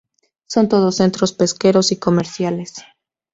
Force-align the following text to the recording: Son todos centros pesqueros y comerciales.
Son 0.47 0.67
todos 0.67 0.95
centros 0.95 1.31
pesqueros 1.31 1.91
y 1.91 1.99
comerciales. 1.99 2.81